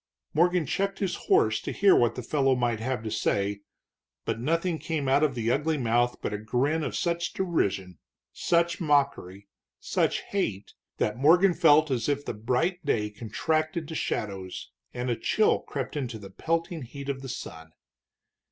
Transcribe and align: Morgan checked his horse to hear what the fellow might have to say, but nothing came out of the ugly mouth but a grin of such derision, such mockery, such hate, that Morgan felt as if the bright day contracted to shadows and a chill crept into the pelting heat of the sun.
Morgan 0.33 0.65
checked 0.65 0.97
his 0.97 1.13
horse 1.27 1.61
to 1.61 1.71
hear 1.71 1.95
what 1.95 2.15
the 2.15 2.23
fellow 2.23 2.55
might 2.55 2.79
have 2.79 3.03
to 3.03 3.11
say, 3.11 3.61
but 4.25 4.39
nothing 4.39 4.79
came 4.79 5.07
out 5.07 5.21
of 5.21 5.35
the 5.35 5.51
ugly 5.51 5.77
mouth 5.77 6.17
but 6.23 6.33
a 6.33 6.39
grin 6.39 6.81
of 6.83 6.95
such 6.95 7.33
derision, 7.33 7.99
such 8.33 8.81
mockery, 8.81 9.47
such 9.79 10.21
hate, 10.21 10.73
that 10.97 11.19
Morgan 11.19 11.53
felt 11.53 11.91
as 11.91 12.09
if 12.09 12.25
the 12.25 12.33
bright 12.33 12.83
day 12.83 13.11
contracted 13.11 13.87
to 13.89 13.93
shadows 13.93 14.71
and 14.91 15.11
a 15.11 15.15
chill 15.15 15.59
crept 15.59 15.95
into 15.95 16.17
the 16.17 16.31
pelting 16.31 16.81
heat 16.81 17.07
of 17.07 17.21
the 17.21 17.29
sun. 17.29 17.71